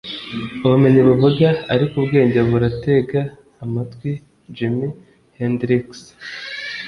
ubumenyi 0.65 1.01
buvuga, 1.07 1.47
ariko 1.73 1.93
ubwenge 2.01 2.39
buratega 2.49 3.21
amatwi.- 3.63 4.11
jimi 4.55 4.87
hendrix 5.37 5.85